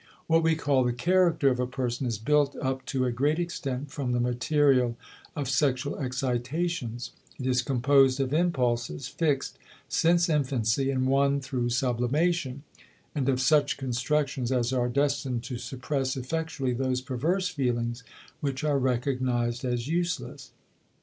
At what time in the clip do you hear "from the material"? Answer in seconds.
3.91-4.97